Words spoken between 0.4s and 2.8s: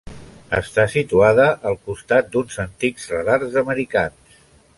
Està situada al costat d'uns